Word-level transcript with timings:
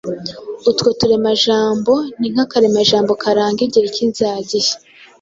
Utwo 0.69 0.89
turemajambo 0.99 1.93
ni 2.19 2.27
nk’akaremajambo 2.33 3.11
karanga 3.23 3.59
igihe 3.67 3.87
k’inzagihe 3.93 4.71